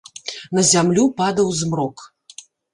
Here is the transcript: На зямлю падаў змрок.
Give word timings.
На 0.57 0.63
зямлю 0.69 1.05
падаў 1.21 1.53
змрок. 1.61 2.09